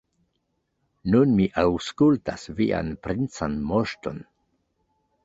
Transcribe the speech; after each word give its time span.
Nun 1.15 1.35
mi 1.39 1.45
aŭskultas 1.63 2.45
vian 2.61 2.89
princan 3.09 3.59
moŝton. 3.73 4.19